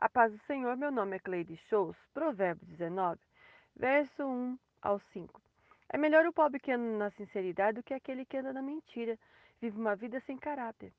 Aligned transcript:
A 0.00 0.08
paz 0.08 0.30
do 0.30 0.38
Senhor, 0.46 0.76
meu 0.76 0.92
nome 0.92 1.16
é 1.16 1.18
Cleide 1.18 1.56
Shows, 1.68 1.96
Provérbios 2.14 2.68
19, 2.68 3.18
verso 3.74 4.24
1 4.24 4.56
ao 4.80 5.00
5. 5.00 5.42
É 5.88 5.98
melhor 5.98 6.24
o 6.24 6.32
pobre 6.32 6.60
que 6.60 6.70
anda 6.70 6.96
na 6.96 7.10
sinceridade 7.10 7.78
do 7.78 7.82
que 7.82 7.92
aquele 7.92 8.24
que 8.24 8.36
anda 8.36 8.52
na 8.52 8.62
mentira, 8.62 9.18
vive 9.60 9.76
uma 9.76 9.96
vida 9.96 10.20
sem 10.20 10.38
caráter. 10.38 10.92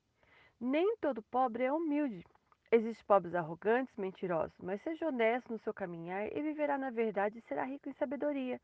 Nem 0.60 0.98
todo 0.98 1.22
pobre 1.22 1.64
é 1.64 1.72
humilde. 1.72 2.26
Existem 2.70 3.06
pobres 3.06 3.34
arrogantes, 3.34 3.96
mentirosos, 3.96 4.54
mas 4.62 4.82
seja 4.82 5.06
honesto 5.06 5.50
no 5.50 5.58
seu 5.60 5.72
caminhar 5.72 6.30
e 6.30 6.42
viverá 6.42 6.76
na 6.76 6.90
verdade 6.90 7.38
e 7.38 7.48
será 7.48 7.64
rico 7.64 7.88
em 7.88 7.94
sabedoria. 7.94 8.60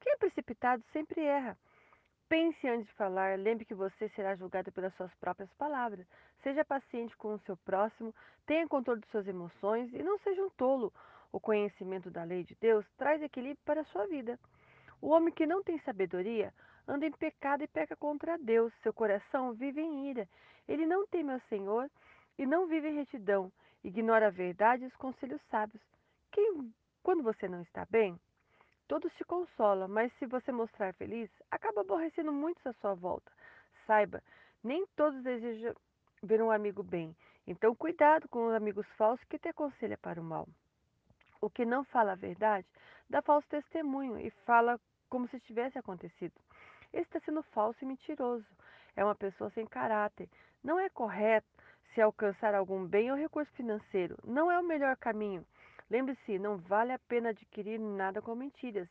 Quem 0.00 0.14
é 0.14 0.16
precipitado 0.16 0.82
sempre 0.94 1.20
erra. 1.20 1.58
Pense 2.26 2.66
antes 2.66 2.86
de 2.86 2.94
falar, 2.94 3.38
lembre 3.38 3.66
que 3.66 3.74
você 3.74 4.08
será 4.10 4.34
julgado 4.34 4.72
pelas 4.72 4.94
suas 4.94 5.14
próprias 5.16 5.52
palavras. 5.54 6.06
Seja 6.48 6.64
paciente 6.64 7.14
com 7.14 7.34
o 7.34 7.38
seu 7.40 7.58
próximo, 7.58 8.14
tenha 8.46 8.66
controle 8.66 9.02
de 9.02 9.06
suas 9.08 9.28
emoções 9.28 9.92
e 9.92 10.02
não 10.02 10.18
seja 10.20 10.42
um 10.42 10.48
tolo. 10.48 10.90
O 11.30 11.38
conhecimento 11.38 12.10
da 12.10 12.24
lei 12.24 12.42
de 12.42 12.56
Deus 12.58 12.86
traz 12.96 13.20
equilíbrio 13.20 13.62
para 13.66 13.82
a 13.82 13.84
sua 13.84 14.06
vida. 14.06 14.40
O 14.98 15.10
homem 15.10 15.30
que 15.30 15.46
não 15.46 15.62
tem 15.62 15.78
sabedoria 15.80 16.50
anda 16.88 17.04
em 17.04 17.12
pecado 17.12 17.62
e 17.64 17.68
peca 17.68 17.94
contra 17.96 18.38
Deus. 18.38 18.72
Seu 18.82 18.94
coração 18.94 19.52
vive 19.52 19.82
em 19.82 20.08
ira. 20.08 20.26
Ele 20.66 20.86
não 20.86 21.06
teme 21.08 21.34
ao 21.34 21.40
Senhor 21.50 21.90
e 22.38 22.46
não 22.46 22.66
vive 22.66 22.88
em 22.88 22.94
retidão. 22.94 23.52
Ignora 23.84 24.28
a 24.28 24.30
verdade 24.30 24.84
e 24.84 24.86
os 24.86 24.96
conselhos 24.96 25.42
sábios. 25.50 25.82
Quem, 26.32 26.72
quando 27.02 27.22
você 27.22 27.46
não 27.46 27.60
está 27.60 27.86
bem, 27.90 28.18
Todos 28.86 29.12
te 29.16 29.24
consolam, 29.24 29.86
mas 29.86 30.10
se 30.14 30.24
você 30.24 30.50
mostrar 30.50 30.94
feliz, 30.94 31.28
acaba 31.50 31.82
aborrecendo 31.82 32.32
muitos 32.32 32.66
à 32.66 32.72
sua 32.80 32.94
volta. 32.94 33.30
Saiba, 33.86 34.22
nem 34.64 34.86
todos 34.96 35.22
desejam 35.22 35.74
ver 36.22 36.42
um 36.42 36.50
amigo 36.50 36.82
bem. 36.82 37.16
Então, 37.46 37.74
cuidado 37.74 38.28
com 38.28 38.46
os 38.46 38.54
amigos 38.54 38.86
falsos 38.96 39.24
que 39.26 39.38
te 39.38 39.48
aconselham 39.48 39.98
para 40.00 40.20
o 40.20 40.24
mal. 40.24 40.46
O 41.40 41.48
que 41.48 41.64
não 41.64 41.84
fala 41.84 42.12
a 42.12 42.16
verdade 42.16 42.66
dá 43.08 43.22
falso 43.22 43.48
testemunho 43.48 44.18
e 44.18 44.30
fala 44.44 44.78
como 45.08 45.28
se 45.28 45.40
tivesse 45.40 45.78
acontecido. 45.78 46.34
Ele 46.92 47.02
está 47.02 47.20
sendo 47.20 47.42
falso 47.42 47.78
e 47.82 47.86
mentiroso. 47.86 48.46
É 48.96 49.04
uma 49.04 49.14
pessoa 49.14 49.50
sem 49.50 49.66
caráter. 49.66 50.28
Não 50.62 50.78
é 50.78 50.88
correto 50.88 51.46
se 51.94 52.00
alcançar 52.00 52.54
algum 52.54 52.84
bem 52.84 53.10
ou 53.10 53.16
recurso 53.16 53.50
financeiro. 53.52 54.16
Não 54.24 54.50
é 54.50 54.58
o 54.58 54.66
melhor 54.66 54.96
caminho. 54.96 55.44
Lembre-se, 55.90 56.38
não 56.38 56.58
vale 56.58 56.92
a 56.92 56.98
pena 56.98 57.30
adquirir 57.30 57.78
nada 57.78 58.20
com 58.20 58.34
mentiras, 58.34 58.88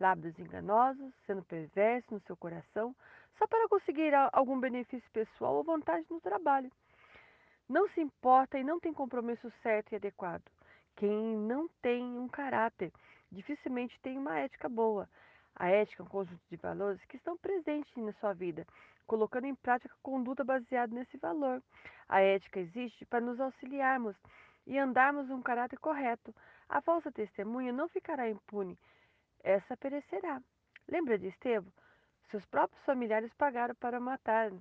lábios 0.00 0.38
enganosos, 0.38 1.12
sendo 1.26 1.42
perverso 1.42 2.14
no 2.14 2.20
seu 2.20 2.36
coração, 2.36 2.94
só 3.38 3.46
para 3.46 3.68
conseguir 3.68 4.12
algum 4.32 4.58
benefício 4.58 5.08
pessoal 5.12 5.54
ou 5.54 5.64
vantagem 5.64 6.06
no 6.10 6.20
trabalho. 6.20 6.70
Não 7.68 7.88
se 7.90 8.00
importa 8.00 8.58
e 8.58 8.64
não 8.64 8.80
tem 8.80 8.92
compromisso 8.92 9.52
certo 9.62 9.92
e 9.92 9.96
adequado. 9.96 10.42
Quem 10.96 11.36
não 11.38 11.68
tem 11.80 12.02
um 12.02 12.28
caráter 12.28 12.92
dificilmente 13.30 13.98
tem 14.00 14.18
uma 14.18 14.38
ética 14.38 14.68
boa. 14.68 15.08
A 15.54 15.68
ética 15.68 16.02
é 16.02 16.04
um 16.04 16.08
conjunto 16.08 16.42
de 16.50 16.56
valores 16.56 17.04
que 17.04 17.16
estão 17.16 17.36
presentes 17.36 17.94
na 17.96 18.12
sua 18.14 18.32
vida, 18.32 18.66
colocando 19.06 19.46
em 19.46 19.54
prática 19.54 19.94
conduta 20.02 20.42
baseada 20.42 20.94
nesse 20.94 21.16
valor. 21.18 21.62
A 22.08 22.20
ética 22.20 22.60
existe 22.60 23.04
para 23.04 23.20
nos 23.20 23.38
auxiliarmos 23.38 24.16
e 24.66 24.78
andarmos 24.78 25.30
um 25.30 25.42
caráter 25.42 25.78
correto, 25.78 26.34
a 26.68 26.80
falsa 26.80 27.10
testemunha 27.10 27.72
não 27.72 27.88
ficará 27.88 28.28
impune, 28.28 28.78
essa 29.42 29.76
perecerá. 29.76 30.42
Lembra 30.86 31.18
de 31.18 31.28
Estevão? 31.28 31.72
Seus 32.30 32.44
próprios 32.44 32.84
familiares 32.84 33.32
pagaram 33.34 33.74
para 33.74 33.98
matar, 33.98 34.52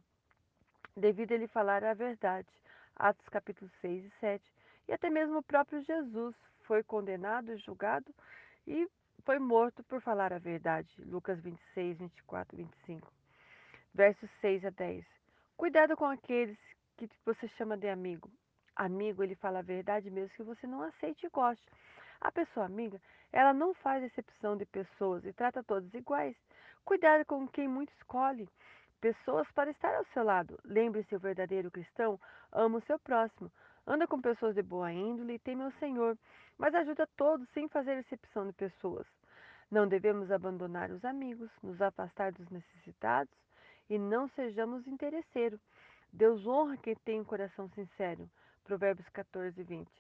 devido 0.96 1.34
a 1.34 1.36
ele 1.36 1.48
falar 1.48 1.84
a 1.84 1.94
verdade. 1.94 2.48
Atos 2.96 3.28
capítulo 3.30 3.70
6 3.82 4.06
e 4.06 4.10
7. 4.20 4.54
E 4.88 4.94
até 4.94 5.10
mesmo 5.10 5.40
o 5.40 5.44
próprio 5.44 5.82
Jesus 5.82 6.34
foi 6.62 6.82
condenado 6.82 7.52
e 7.52 7.58
julgado 7.58 8.14
e 8.66 8.90
foi 9.26 9.38
morto 9.38 9.84
por 9.84 10.02
falar 10.02 10.32
a 10.32 10.40
verdade. 10.40 10.90
Lucas 11.04 11.42
26, 11.42 11.98
24 11.98 12.56
e 12.56 12.64
25. 12.64 13.12
Versos 13.94 14.30
6 14.40 14.64
a 14.64 14.70
10. 14.70 15.06
Cuidado 15.58 15.98
com 15.98 16.06
aqueles 16.06 16.58
que 16.96 17.10
você 17.26 17.50
chama 17.50 17.76
de 17.76 17.90
amigo. 17.90 18.32
Amigo, 18.76 19.24
ele 19.24 19.36
fala 19.36 19.60
a 19.60 19.64
verdade 19.64 20.10
mesmo 20.10 20.30
que 20.36 20.44
você 20.44 20.66
não 20.66 20.82
aceite 20.84 21.26
e 21.26 21.30
goste. 21.30 21.66
A 22.22 22.32
pessoa 22.32 22.66
amiga, 22.66 23.02
ela 23.32 23.54
não 23.54 23.74
faz 23.74 24.04
exceção 24.04 24.56
de 24.56 24.66
pessoas 24.66 25.26
e 25.26 25.34
trata 25.34 25.64
todos 25.64 25.94
iguais. 25.94 26.38
Cuidado 26.88 27.26
com 27.26 27.46
quem 27.50 27.68
muito 27.68 27.92
escolhe 27.98 28.48
pessoas 29.02 29.46
para 29.52 29.70
estar 29.70 29.94
ao 29.94 30.06
seu 30.14 30.24
lado. 30.24 30.58
Lembre-se, 30.64 31.14
o 31.14 31.20
verdadeiro 31.20 31.70
cristão 31.70 32.18
ama 32.50 32.78
o 32.78 32.82
seu 32.84 32.98
próximo. 32.98 33.52
Anda 33.86 34.08
com 34.08 34.22
pessoas 34.22 34.56
de 34.56 34.62
boa 34.62 34.90
índole 34.90 35.34
e 35.34 35.40
teme 35.40 35.64
ao 35.64 35.72
Senhor, 35.82 36.18
mas 36.58 36.74
ajuda 36.74 37.06
todos 37.18 37.46
sem 37.50 37.68
fazer 37.68 37.98
exceção 37.98 38.48
de 38.48 38.54
pessoas. 38.54 39.06
Não 39.70 39.86
devemos 39.86 40.32
abandonar 40.32 40.90
os 40.90 41.04
amigos, 41.04 41.52
nos 41.62 41.82
afastar 41.82 42.32
dos 42.32 42.50
necessitados 42.50 43.36
e 43.90 44.00
não 44.00 44.30
sejamos 44.30 44.88
interesseiros. 44.88 45.60
Deus 46.14 46.48
honra 46.48 46.78
quem 46.78 46.96
tem 47.04 47.20
um 47.20 47.26
coração 47.26 47.68
sincero. 47.72 48.30
Provérbios 48.64 49.10
14, 49.10 49.62
20. 49.62 49.92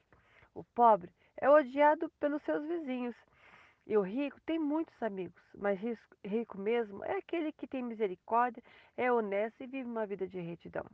O 0.55 0.63
pobre 0.63 1.11
é 1.35 1.49
odiado 1.49 2.09
pelos 2.17 2.41
seus 2.43 2.65
vizinhos. 2.65 3.15
E 3.87 3.97
o 3.97 4.01
rico 4.01 4.37
tem 4.41 4.59
muitos 4.59 5.01
amigos, 5.01 5.41
mas 5.55 5.79
rico 6.21 6.57
mesmo 6.57 7.05
é 7.05 7.17
aquele 7.19 7.53
que 7.53 7.65
tem 7.65 7.81
misericórdia, 7.81 8.61
é 8.97 9.09
honesto 9.09 9.63
e 9.63 9.65
vive 9.65 9.89
uma 9.89 10.05
vida 10.05 10.27
de 10.27 10.41
retidão. 10.41 10.85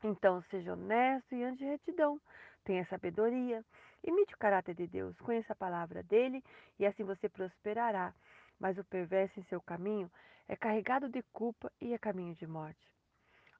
Então, 0.00 0.40
seja 0.42 0.74
honesto 0.74 1.34
e 1.34 1.42
ande 1.42 1.58
de 1.58 1.64
retidão. 1.64 2.20
Tenha 2.62 2.86
sabedoria, 2.86 3.64
imite 4.04 4.32
o 4.32 4.38
caráter 4.38 4.76
de 4.76 4.86
Deus, 4.86 5.18
conheça 5.18 5.54
a 5.54 5.56
palavra 5.56 6.04
dele 6.04 6.40
e 6.78 6.86
assim 6.86 7.02
você 7.02 7.28
prosperará. 7.28 8.14
Mas 8.60 8.78
o 8.78 8.84
perverso 8.84 9.40
em 9.40 9.44
seu 9.44 9.60
caminho 9.60 10.08
é 10.46 10.54
carregado 10.54 11.08
de 11.08 11.20
culpa 11.32 11.72
e 11.80 11.92
é 11.92 11.98
caminho 11.98 12.36
de 12.36 12.46
morte. 12.46 12.88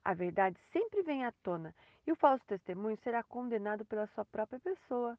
A 0.04 0.14
verdade 0.14 0.56
sempre 0.72 1.02
vem 1.02 1.24
à 1.24 1.32
tona 1.42 1.74
e 2.06 2.12
o 2.12 2.16
falso 2.16 2.44
testemunho 2.46 2.96
será 2.98 3.22
condenado 3.24 3.84
pela 3.84 4.06
sua 4.08 4.24
própria 4.24 4.60
pessoa. 4.60 5.18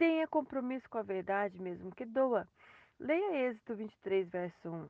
Tenha 0.00 0.26
compromisso 0.26 0.88
com 0.88 0.96
a 0.96 1.02
verdade, 1.02 1.60
mesmo 1.60 1.94
que 1.94 2.06
doa. 2.06 2.48
Leia 2.98 3.50
Êxodo 3.50 3.76
23, 3.76 4.30
verso 4.30 4.70
1. 4.70 4.88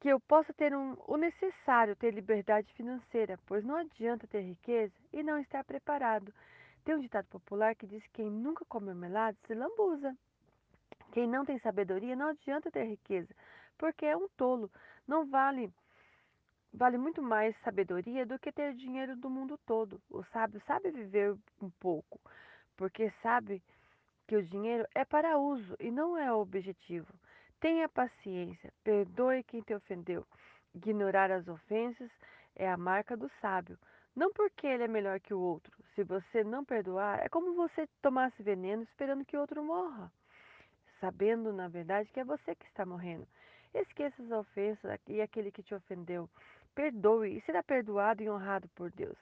Que 0.00 0.08
eu 0.08 0.18
possa 0.18 0.52
ter 0.52 0.74
um, 0.74 0.96
o 1.06 1.16
necessário, 1.16 1.94
ter 1.94 2.12
liberdade 2.12 2.72
financeira, 2.72 3.38
pois 3.46 3.64
não 3.64 3.76
adianta 3.76 4.26
ter 4.26 4.40
riqueza 4.40 4.92
e 5.12 5.22
não 5.22 5.38
estar 5.38 5.62
preparado. 5.62 6.34
Tem 6.84 6.96
um 6.96 6.98
ditado 6.98 7.26
popular 7.26 7.76
que 7.76 7.86
diz 7.86 8.02
que 8.06 8.14
quem 8.14 8.28
nunca 8.28 8.64
comeu 8.64 8.96
melado 8.96 9.38
se 9.46 9.54
lambuza. 9.54 10.12
Quem 11.12 11.28
não 11.28 11.44
tem 11.44 11.56
sabedoria 11.60 12.16
não 12.16 12.30
adianta 12.30 12.68
ter 12.68 12.82
riqueza, 12.82 13.32
porque 13.78 14.06
é 14.06 14.16
um 14.16 14.26
tolo. 14.30 14.68
Não 15.06 15.24
vale 15.24 15.72
Vale 16.72 16.98
muito 16.98 17.22
mais 17.22 17.56
sabedoria 17.62 18.26
do 18.26 18.38
que 18.38 18.52
ter 18.52 18.74
dinheiro 18.74 19.16
do 19.16 19.30
mundo 19.30 19.58
todo. 19.66 20.00
O 20.08 20.22
sábio 20.24 20.60
sabe 20.66 20.90
viver 20.90 21.36
um 21.60 21.68
pouco, 21.80 22.20
porque 22.80 23.12
sabe 23.22 23.62
que 24.26 24.34
o 24.34 24.42
dinheiro 24.42 24.86
é 24.94 25.04
para 25.04 25.36
uso 25.36 25.76
e 25.78 25.90
não 25.90 26.16
é 26.16 26.32
o 26.32 26.38
objetivo. 26.38 27.12
Tenha 27.60 27.86
paciência, 27.90 28.72
perdoe 28.82 29.42
quem 29.42 29.60
te 29.60 29.74
ofendeu. 29.74 30.26
Ignorar 30.74 31.30
as 31.30 31.46
ofensas 31.46 32.10
é 32.56 32.66
a 32.66 32.78
marca 32.78 33.18
do 33.18 33.30
sábio. 33.38 33.78
Não 34.16 34.32
porque 34.32 34.66
ele 34.66 34.84
é 34.84 34.88
melhor 34.88 35.20
que 35.20 35.34
o 35.34 35.38
outro. 35.38 35.76
Se 35.94 36.02
você 36.02 36.42
não 36.42 36.64
perdoar, 36.64 37.20
é 37.20 37.28
como 37.28 37.52
você 37.52 37.86
tomasse 38.00 38.42
veneno 38.42 38.82
esperando 38.84 39.26
que 39.26 39.36
o 39.36 39.40
outro 39.40 39.62
morra, 39.62 40.10
sabendo, 41.00 41.52
na 41.52 41.68
verdade, 41.68 42.10
que 42.10 42.20
é 42.20 42.24
você 42.24 42.54
que 42.54 42.64
está 42.64 42.86
morrendo. 42.86 43.28
Esqueça 43.74 44.22
as 44.22 44.30
ofensas 44.30 44.98
e 45.06 45.20
aquele 45.20 45.52
que 45.52 45.62
te 45.62 45.74
ofendeu. 45.74 46.30
Perdoe 46.74 47.36
e 47.36 47.42
será 47.42 47.62
perdoado 47.62 48.22
e 48.22 48.30
honrado 48.30 48.70
por 48.70 48.90
Deus. 48.90 49.18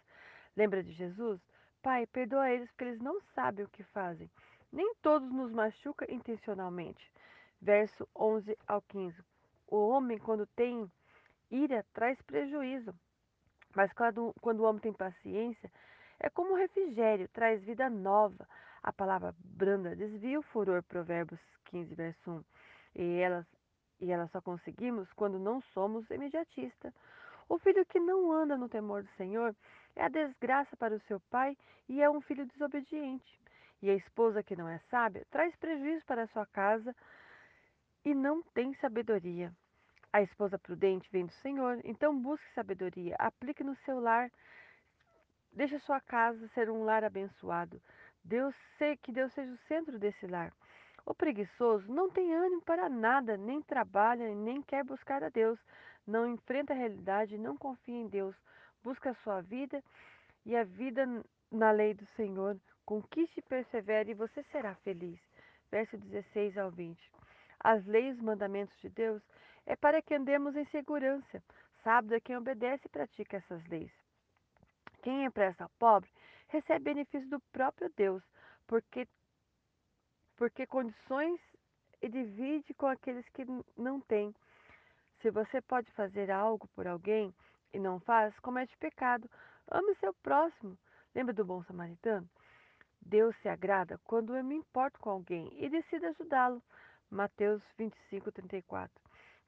Lembra 0.56 0.80
de 0.80 0.92
Jesus? 0.92 1.41
Pai, 1.83 2.06
perdoa 2.06 2.50
eles 2.50 2.69
porque 2.71 2.84
eles 2.84 3.00
não 3.00 3.21
sabem 3.34 3.65
o 3.65 3.69
que 3.69 3.83
fazem. 3.84 4.30
Nem 4.72 4.95
todos 5.01 5.30
nos 5.30 5.53
machuca 5.53 6.13
intencionalmente. 6.13 7.13
Verso 7.60 8.09
11 8.16 8.57
ao 8.66 8.83
15. 8.83 9.16
O 9.66 9.89
homem, 9.89 10.19
quando 10.19 10.47
tem 10.47 10.91
ira, 11.51 11.84
traz 11.92 12.21
prejuízo. 12.22 12.95
Mas 13.75 13.92
quando, 13.92 14.34
quando 14.41 14.60
o 14.60 14.65
homem 14.65 14.80
tem 14.80 14.92
paciência, 14.92 15.71
é 16.19 16.28
como 16.28 16.53
um 16.53 16.57
refrigério, 16.57 17.28
traz 17.28 17.63
vida 17.63 17.89
nova. 17.89 18.48
A 18.83 18.92
palavra 18.92 19.34
branda 19.39 19.95
desvia 19.95 20.39
o 20.39 20.42
furor, 20.42 20.83
Provérbios 20.83 21.41
15, 21.66 21.95
verso 21.95 22.31
1. 22.31 22.45
E 22.97 23.21
elas, 23.21 23.47
e 24.01 24.10
elas 24.10 24.31
só 24.31 24.41
conseguimos 24.41 25.13
quando 25.13 25.39
não 25.39 25.60
somos 25.60 26.10
imediatistas. 26.10 26.92
O 27.48 27.59
filho 27.59 27.86
que 27.86 27.98
não 27.98 28.33
anda 28.33 28.57
no 28.57 28.69
temor 28.69 29.03
do 29.03 29.09
Senhor 29.10 29.54
é 29.98 30.04
a 30.04 30.09
desgraça 30.09 30.77
para 30.77 30.95
o 30.95 31.00
seu 31.00 31.18
pai 31.28 31.56
e 31.89 32.00
é 32.00 32.09
um 32.09 32.21
filho 32.21 32.47
desobediente. 32.47 33.39
E 33.83 33.91
a 33.91 33.95
esposa 33.95 34.45
que 34.45 34.54
não 34.54 34.68
é 34.68 34.78
sábia 34.91 35.27
traz 35.28 35.54
prejuízo 35.56 36.06
para 36.06 36.22
a 36.22 36.27
sua 36.28 36.47
casa 36.47 36.95
e 38.04 38.15
não 38.15 38.41
tem 38.54 38.72
sabedoria. 38.74 39.53
A 40.12 40.22
esposa 40.22 40.56
prudente 40.56 41.10
vem 41.10 41.27
do 41.27 41.33
Senhor, 41.33 41.80
então 41.84 42.16
busque 42.16 42.47
sabedoria, 42.54 43.16
aplique 43.18 43.65
no 43.65 43.74
seu 43.84 43.98
lar, 43.98 44.30
deixe 45.53 45.74
a 45.74 45.80
sua 45.80 46.00
casa 46.00 46.48
ser 46.54 46.71
um 46.71 46.84
lar 46.84 47.03
abençoado. 47.03 47.83
Deus 48.22 48.54
sei 48.78 48.97
que 48.97 49.10
Deus 49.10 49.33
seja 49.33 49.53
o 49.53 49.66
centro 49.66 49.98
desse 49.98 50.27
lar. 50.28 50.53
O 51.04 51.12
preguiçoso 51.12 51.91
não 51.92 52.09
tem 52.09 52.34
ânimo 52.34 52.62
para 52.62 52.89
nada, 52.89 53.36
nem 53.36 53.60
trabalha, 53.62 54.33
nem 54.33 54.62
quer 54.62 54.84
buscar 54.84 55.24
a 55.24 55.28
Deus, 55.28 55.59
não 56.06 56.27
enfrenta 56.27 56.72
a 56.72 56.77
realidade, 56.77 57.36
não 57.36 57.56
confia 57.56 57.97
em 57.97 58.06
Deus, 58.06 58.36
busca 58.83 59.10
a 59.10 59.15
sua 59.22 59.41
vida 59.41 59.83
e 60.45 60.57
a 60.57 60.65
vida 60.65 61.07
na 61.51 61.71
lei 61.71 61.95
do 61.95 62.07
Senhor. 62.16 62.59
Conquiste 62.84 63.41
e 63.41 63.42
persevere 63.42 64.10
e 64.10 64.15
você 64.15 64.42
será 64.45 64.75
feliz. 64.77 65.21
Verso 65.71 65.97
16 65.98 66.57
ao 66.57 66.71
20. 66.71 66.98
As 67.60 67.84
leis 67.84 68.15
e 68.15 68.19
os 68.19 68.25
mandamentos 68.25 68.77
de 68.80 68.89
Deus 68.89 69.22
é 69.66 69.77
para 69.77 70.01
que 70.01 70.15
andemos 70.15 70.57
em 70.57 70.65
segurança. 70.66 71.42
Sábio 71.83 72.16
é 72.16 72.21
quem 72.21 72.36
obedece 72.36 72.86
e 72.86 72.91
pratica 72.91 73.36
essas 73.36 73.65
leis. 73.66 73.92
Quem 75.03 75.24
empresta 75.24 75.65
ao 75.65 75.71
pobre 75.78 76.10
recebe 76.48 76.86
benefício 76.86 77.28
do 77.28 77.41
próprio 77.53 77.91
Deus, 77.97 78.22
porque, 78.66 79.07
porque 80.36 80.66
condições 80.66 81.41
e 82.01 82.09
divide 82.09 82.72
com 82.74 82.86
aqueles 82.86 83.28
que 83.31 83.45
não 83.77 84.01
têm. 84.01 84.34
Se 85.21 85.31
você 85.31 85.60
pode 85.60 85.91
fazer 85.92 86.31
algo 86.31 86.69
por 86.69 86.86
alguém 86.86 87.34
e 87.72 87.78
não 87.78 88.00
faz, 88.00 88.38
comete 88.41 88.76
pecado. 88.78 89.28
Ame 89.70 89.94
seu 89.97 90.15
próximo. 90.15 90.78
Lembra 91.15 91.34
do 91.34 91.44
bom 91.44 91.62
samaritano? 91.65 92.28
Deus 93.00 93.34
se 93.42 93.48
agrada 93.48 93.98
quando 94.04 94.36
eu 94.36 94.44
me 94.44 94.56
importo 94.56 94.98
com 95.00 95.10
alguém 95.10 95.50
e 95.56 95.68
decido 95.68 96.06
ajudá-lo. 96.06 96.62
Mateus 97.10 97.62
25, 97.78 98.30
34. 98.32 98.91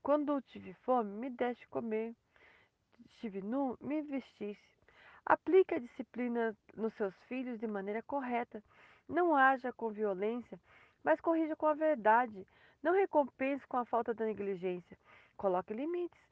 Quando 0.02 0.40
tive 0.42 0.72
fome, 0.84 1.10
me 1.10 1.30
deste 1.30 1.68
comer. 1.68 2.14
Estive 3.06 3.42
nu, 3.42 3.76
me 3.80 4.00
vestisse. 4.02 4.60
Aplique 5.26 5.74
a 5.74 5.78
disciplina 5.78 6.56
nos 6.74 6.94
seus 6.94 7.14
filhos 7.28 7.58
de 7.60 7.66
maneira 7.66 8.02
correta. 8.02 8.62
Não 9.08 9.36
haja 9.36 9.72
com 9.72 9.90
violência, 9.90 10.58
mas 11.04 11.20
corrija 11.20 11.54
com 11.54 11.66
a 11.66 11.74
verdade. 11.74 12.46
Não 12.82 12.92
recompense 12.92 13.66
com 13.66 13.76
a 13.76 13.84
falta 13.84 14.14
da 14.14 14.24
negligência. 14.24 14.96
Coloque 15.36 15.74
limites. 15.74 16.29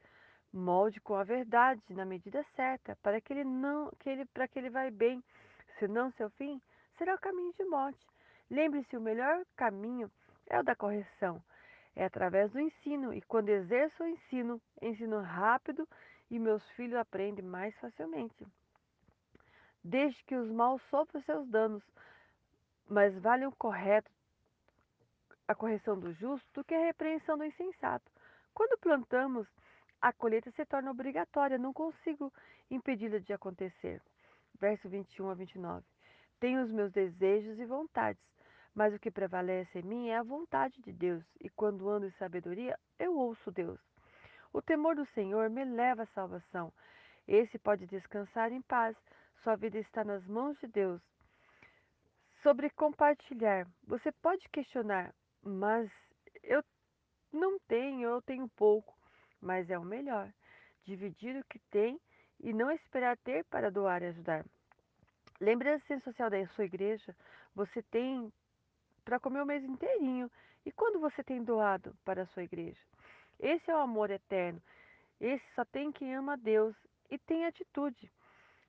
Molde 0.51 0.99
com 1.01 1.15
a 1.15 1.23
verdade, 1.23 1.81
na 1.89 2.05
medida 2.05 2.43
certa, 2.55 2.95
para 3.03 3.21
que 3.21 3.31
ele 3.31 3.43
não, 3.43 3.91
que 3.99 4.09
ele, 4.09 4.25
para 4.25 4.47
que 4.47 4.57
ele 4.57 4.69
vá 4.69 4.89
bem. 4.89 5.23
Senão 5.77 6.11
seu 6.11 6.29
fim 6.31 6.61
será 6.97 7.15
o 7.15 7.19
caminho 7.19 7.53
de 7.53 7.63
morte. 7.65 8.05
Lembre-se, 8.49 8.97
o 8.97 9.01
melhor 9.01 9.45
caminho 9.55 10.11
é 10.47 10.59
o 10.59 10.63
da 10.63 10.75
correção. 10.75 11.41
É 11.95 12.05
através 12.05 12.51
do 12.51 12.59
ensino, 12.59 13.13
e 13.13 13.21
quando 13.21 13.49
exerço 13.49 14.03
o 14.03 14.07
ensino, 14.07 14.61
ensino 14.81 15.21
rápido 15.21 15.87
e 16.31 16.39
meus 16.39 16.67
filhos 16.71 16.99
aprendem 16.99 17.45
mais 17.45 17.75
facilmente. 17.79 18.47
Desde 19.83 20.23
que 20.23 20.35
os 20.35 20.49
maus 20.49 20.81
sofram 20.89 21.21
seus 21.21 21.47
danos, 21.47 21.83
mas 22.87 23.17
vale 23.19 23.45
o 23.45 23.51
correto 23.51 24.09
a 25.49 25.55
correção 25.55 25.99
do 25.99 26.13
justo 26.13 26.47
do 26.53 26.63
que 26.63 26.75
a 26.75 26.85
repreensão 26.85 27.35
do 27.35 27.43
insensato. 27.43 28.05
Quando 28.53 28.77
plantamos, 28.77 29.47
a 30.01 30.13
colheita 30.13 30.49
se 30.51 30.65
torna 30.65 30.91
obrigatória, 30.91 31.57
não 31.57 31.73
consigo 31.73 32.33
impedi-la 32.69 33.19
de 33.19 33.33
acontecer. 33.33 34.01
Verso 34.59 34.87
21 34.87 35.29
a 35.29 35.33
29. 35.33 35.85
Tenho 36.39 36.63
os 36.63 36.71
meus 36.71 36.91
desejos 36.91 37.59
e 37.59 37.65
vontades, 37.65 38.21
mas 38.73 38.93
o 38.93 38.99
que 38.99 39.11
prevalece 39.11 39.79
em 39.79 39.83
mim 39.83 40.07
é 40.09 40.17
a 40.17 40.23
vontade 40.23 40.81
de 40.81 40.93
Deus, 40.93 41.23
e 41.39 41.49
quando 41.49 41.89
ando 41.89 42.05
em 42.05 42.11
sabedoria, 42.11 42.77
eu 42.97 43.15
ouço 43.15 43.51
Deus. 43.51 43.79
O 44.53 44.61
temor 44.61 44.95
do 44.95 45.05
Senhor 45.07 45.49
me 45.49 45.63
leva 45.65 46.03
à 46.03 46.07
salvação. 46.07 46.73
Esse 47.27 47.59
pode 47.59 47.85
descansar 47.85 48.51
em 48.51 48.61
paz, 48.61 48.95
sua 49.43 49.55
vida 49.55 49.77
está 49.77 50.03
nas 50.03 50.25
mãos 50.25 50.57
de 50.59 50.67
Deus. 50.67 51.01
Sobre 52.41 52.69
compartilhar, 52.69 53.67
você 53.83 54.11
pode 54.13 54.47
questionar, 54.49 55.13
mas 55.43 55.91
eu 56.41 56.63
não 57.31 57.59
tenho, 57.67 58.09
eu 58.09 58.21
tenho 58.21 58.47
pouco, 58.49 58.97
mas 59.41 59.69
é 59.69 59.77
o 59.77 59.83
melhor. 59.83 60.31
Dividir 60.83 61.35
o 61.35 61.45
que 61.45 61.59
tem 61.71 61.99
e 62.39 62.53
não 62.53 62.71
esperar 62.71 63.17
ter 63.17 63.43
para 63.45 63.69
doar 63.69 64.01
e 64.01 64.07
ajudar. 64.07 64.45
Lembre 65.39 65.69
a 65.69 65.75
assistência 65.75 66.11
social 66.11 66.29
da 66.29 66.45
sua 66.47 66.65
igreja, 66.65 67.15
você 67.55 67.81
tem 67.81 68.31
para 69.03 69.19
comer 69.19 69.41
o 69.41 69.45
mês 69.45 69.63
inteirinho. 69.63 70.29
E 70.65 70.71
quando 70.71 70.99
você 70.99 71.23
tem 71.23 71.43
doado 71.43 71.95
para 72.03 72.23
a 72.23 72.25
sua 72.27 72.43
igreja? 72.43 72.79
Esse 73.39 73.71
é 73.71 73.75
o 73.75 73.79
amor 73.79 74.11
eterno. 74.11 74.61
Esse 75.19 75.43
só 75.55 75.63
tem 75.65 75.91
quem 75.91 76.15
ama 76.15 76.33
a 76.33 76.35
Deus 76.35 76.75
e 77.09 77.17
tem 77.17 77.45
atitude. 77.45 78.11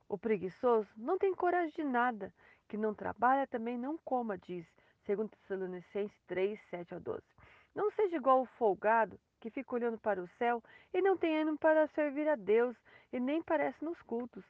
O 0.09 0.17
preguiçoso 0.17 0.89
não 0.97 1.19
tem 1.19 1.35
coragem 1.35 1.73
de 1.75 1.85
nada, 1.85 2.33
que 2.69 2.77
não 2.77 2.95
trabalha 2.95 3.47
também 3.47 3.77
não 3.77 3.99
coma, 3.99 4.39
diz, 4.39 4.67
segundo 5.05 5.31
Tessalonicenses 5.31 6.17
3, 6.27 6.59
7 6.71 6.95
a 6.95 6.99
12. 6.99 7.23
Não 7.75 7.91
seja 7.93 8.17
igual 8.17 8.43
o 8.43 8.47
folgado, 8.47 9.19
que 9.41 9.51
fica 9.51 9.75
olhando 9.75 9.99
para 9.99 10.23
o 10.23 10.29
céu 10.39 10.63
e 10.93 11.01
não 11.01 11.17
tem 11.17 11.39
ânimo 11.39 11.59
para 11.59 11.89
servir 11.89 12.29
a 12.29 12.37
Deus 12.37 12.77
e 13.13 13.19
nem 13.19 13.43
parece 13.43 13.85
nos 13.85 14.01
cultos. 14.03 14.45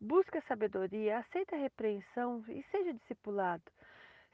Busque 0.00 0.38
a 0.38 0.42
sabedoria, 0.42 1.18
aceite 1.18 1.54
a 1.54 1.58
repreensão 1.58 2.42
e 2.48 2.62
seja 2.70 2.92
discipulado. 2.92 3.62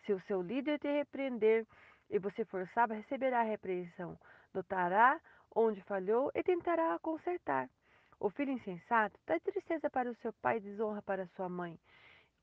Se 0.06 0.12
o 0.12 0.20
seu 0.22 0.40
líder 0.40 0.78
te 0.78 0.88
repreender 0.88 1.66
e 2.08 2.18
você 2.18 2.44
for 2.44 2.66
sábio, 2.68 2.96
receberá 2.96 3.40
a 3.40 3.42
repreensão. 3.42 4.18
Notará 4.54 5.20
onde 5.54 5.82
falhou 5.82 6.30
e 6.34 6.42
tentará 6.42 6.98
consertar. 7.00 7.68
O 8.20 8.30
filho 8.30 8.52
insensato 8.52 9.18
dá 9.26 9.38
tristeza 9.38 9.90
para 9.90 10.10
o 10.10 10.14
seu 10.16 10.32
pai 10.32 10.56
e 10.56 10.60
desonra 10.60 11.02
para 11.02 11.26
sua 11.36 11.48
mãe. 11.48 11.78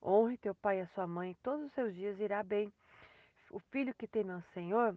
Honre 0.02 0.38
teu 0.38 0.54
pai 0.54 0.80
e 0.80 0.82
a 0.82 0.88
sua 0.90 1.08
mãe, 1.08 1.36
todos 1.42 1.66
os 1.66 1.74
seus 1.74 1.96
dias 1.96 2.20
irá 2.20 2.44
bem. 2.44 2.72
O 3.50 3.60
filho 3.60 3.94
que 3.96 4.08
teme 4.08 4.32
ao 4.32 4.42
Senhor 4.54 4.96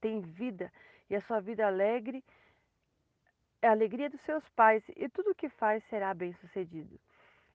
tem 0.00 0.20
vida, 0.20 0.72
e 1.12 1.16
a 1.16 1.20
sua 1.20 1.40
vida 1.40 1.66
alegre 1.66 2.24
é 3.60 3.68
a 3.68 3.72
alegria 3.72 4.08
dos 4.08 4.20
seus 4.22 4.42
pais, 4.56 4.82
e 4.96 5.10
tudo 5.10 5.30
o 5.30 5.34
que 5.34 5.50
faz 5.50 5.84
será 5.90 6.14
bem 6.14 6.32
sucedido. 6.40 6.98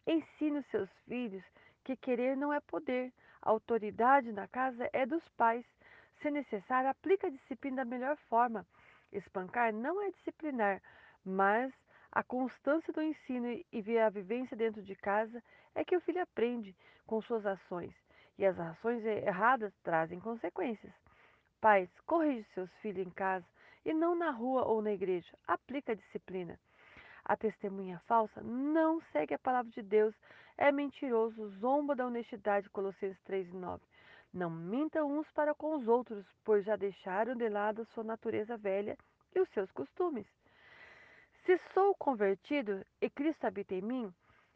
Ensine 0.05 0.59
os 0.59 0.65
seus 0.67 0.87
filhos 1.07 1.43
que 1.83 1.95
querer 1.95 2.37
não 2.37 2.53
é 2.53 2.59
poder, 2.59 3.11
a 3.41 3.49
autoridade 3.49 4.31
na 4.31 4.47
casa 4.47 4.87
é 4.93 5.07
dos 5.07 5.27
pais. 5.29 5.65
Se 6.21 6.29
necessário, 6.29 6.87
aplica 6.87 7.25
a 7.25 7.31
disciplina 7.31 7.77
da 7.77 7.85
melhor 7.85 8.15
forma. 8.29 8.63
Espancar 9.11 9.73
não 9.73 10.03
é 10.03 10.11
disciplinar, 10.11 10.79
mas 11.25 11.73
a 12.11 12.21
constância 12.21 12.93
do 12.93 13.01
ensino 13.01 13.47
e 13.71 13.99
a 13.99 14.09
vivência 14.09 14.55
dentro 14.55 14.83
de 14.83 14.95
casa 14.95 15.43
é 15.73 15.83
que 15.83 15.97
o 15.97 16.01
filho 16.01 16.21
aprende 16.21 16.75
com 17.07 17.19
suas 17.23 17.43
ações, 17.43 17.93
e 18.37 18.45
as 18.45 18.57
ações 18.59 19.03
erradas 19.03 19.73
trazem 19.81 20.19
consequências. 20.19 20.93
Pais, 21.59 21.89
corrige 22.05 22.45
seus 22.53 22.71
filhos 22.81 23.07
em 23.07 23.09
casa 23.09 23.45
e 23.87 23.93
não 23.93 24.13
na 24.13 24.31
rua 24.31 24.65
ou 24.65 24.81
na 24.81 24.91
igreja. 24.91 25.33
Aplica 25.47 25.93
a 25.93 25.95
disciplina. 25.95 26.59
A 27.23 27.37
testemunha 27.37 28.01
falsa 28.05 28.41
não 28.43 29.01
segue 29.13 29.33
a 29.33 29.39
palavra 29.39 29.71
de 29.71 29.81
Deus, 29.81 30.13
é 30.57 30.73
mentiroso, 30.73 31.47
zomba 31.59 31.95
da 31.95 32.05
honestidade. 32.05 32.69
Colossenses 32.69 33.21
3 33.23 33.47
e 33.47 33.55
9. 33.55 33.81
Não 34.33 34.49
mintam 34.49 35.09
uns 35.09 35.31
para 35.31 35.55
com 35.55 35.77
os 35.77 35.87
outros, 35.87 36.25
pois 36.43 36.65
já 36.65 36.75
deixaram 36.75 37.33
de 37.33 37.47
lado 37.47 37.83
a 37.83 37.85
sua 37.93 38.03
natureza 38.03 38.57
velha 38.57 38.97
e 39.33 39.39
os 39.39 39.49
seus 39.49 39.71
costumes. 39.71 40.27
Se 41.45 41.57
sou 41.73 41.95
convertido 41.95 42.85
e 43.01 43.09
Cristo 43.09 43.45
habita 43.45 43.73
em 43.73 43.81
mim, 43.81 44.13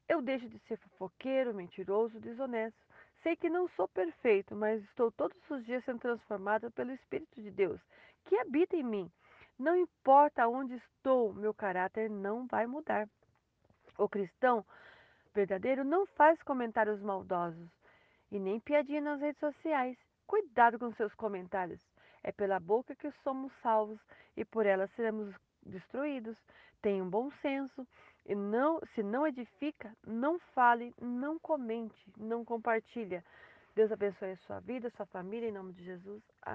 eu 0.09 0.21
deixo 0.21 0.49
de 0.49 0.59
ser 0.67 0.75
fofoqueiro, 0.75 1.53
mentiroso, 1.53 2.19
desonesto. 2.19 2.77
Sei 3.23 3.33
que 3.37 3.49
não 3.49 3.69
sou 3.69 3.87
perfeito, 3.87 4.53
mas 4.55 4.83
estou 4.83 5.09
todos 5.09 5.37
os 5.49 5.65
dias 5.65 5.85
sendo 5.85 5.99
transformado 5.99 6.69
pelo 6.71 6.91
Espírito 6.91 7.41
de 7.41 7.49
Deus, 7.49 7.79
que 8.25 8.37
habita 8.37 8.75
em 8.75 8.83
mim. 8.83 9.09
Não 9.61 9.75
importa 9.75 10.47
onde 10.47 10.73
estou, 10.73 11.31
meu 11.35 11.53
caráter 11.53 12.09
não 12.09 12.47
vai 12.47 12.65
mudar. 12.65 13.07
O 13.95 14.09
cristão 14.09 14.65
verdadeiro 15.35 15.83
não 15.83 16.07
faz 16.07 16.41
comentários 16.41 16.99
maldosos 16.99 17.69
e 18.31 18.39
nem 18.39 18.59
piadinha 18.59 19.01
nas 19.01 19.21
redes 19.21 19.39
sociais. 19.39 19.95
Cuidado 20.25 20.79
com 20.79 20.91
seus 20.93 21.13
comentários. 21.13 21.79
É 22.23 22.31
pela 22.31 22.59
boca 22.59 22.95
que 22.95 23.11
somos 23.23 23.53
salvos 23.61 23.99
e 24.35 24.43
por 24.43 24.65
ela 24.65 24.87
seremos 24.95 25.31
destruídos. 25.63 26.35
Tenha 26.81 27.03
um 27.03 27.09
bom 27.11 27.29
senso 27.39 27.85
e 28.25 28.33
não, 28.33 28.79
se 28.95 29.03
não 29.03 29.27
edifica, 29.27 29.95
não 30.03 30.39
fale, 30.55 30.91
não 30.99 31.37
comente, 31.37 32.11
não 32.17 32.43
compartilha. 32.43 33.23
Deus 33.75 33.91
abençoe 33.91 34.31
a 34.31 34.37
sua 34.37 34.59
vida, 34.59 34.87
a 34.87 34.91
sua 34.91 35.05
família, 35.05 35.49
em 35.49 35.53
nome 35.53 35.71
de 35.73 35.83
Jesus. 35.83 36.23